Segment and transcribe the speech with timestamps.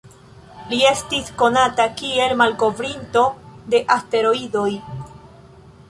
[0.71, 3.25] Li estis konata kiel malkovrinto
[3.75, 4.69] de asteroidoj.